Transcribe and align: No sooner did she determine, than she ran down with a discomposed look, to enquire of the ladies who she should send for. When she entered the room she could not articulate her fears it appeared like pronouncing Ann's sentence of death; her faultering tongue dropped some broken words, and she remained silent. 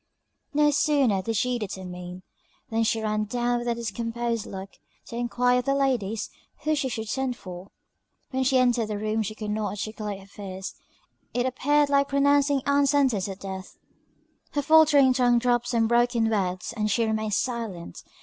No 0.51 0.71
sooner 0.71 1.21
did 1.21 1.35
she 1.35 1.59
determine, 1.59 2.23
than 2.71 2.83
she 2.83 3.01
ran 3.03 3.25
down 3.25 3.59
with 3.59 3.67
a 3.67 3.75
discomposed 3.75 4.47
look, 4.47 4.71
to 5.05 5.15
enquire 5.15 5.59
of 5.59 5.65
the 5.65 5.75
ladies 5.75 6.31
who 6.63 6.73
she 6.73 6.89
should 6.89 7.07
send 7.07 7.37
for. 7.37 7.69
When 8.31 8.43
she 8.43 8.57
entered 8.57 8.87
the 8.87 8.97
room 8.97 9.21
she 9.21 9.35
could 9.35 9.51
not 9.51 9.69
articulate 9.69 10.19
her 10.21 10.25
fears 10.25 10.73
it 11.35 11.45
appeared 11.45 11.89
like 11.91 12.07
pronouncing 12.07 12.63
Ann's 12.65 12.89
sentence 12.89 13.27
of 13.27 13.37
death; 13.37 13.77
her 14.53 14.63
faultering 14.63 15.13
tongue 15.13 15.37
dropped 15.37 15.67
some 15.67 15.85
broken 15.87 16.31
words, 16.31 16.73
and 16.75 16.89
she 16.89 17.05
remained 17.05 17.35
silent. 17.35 18.03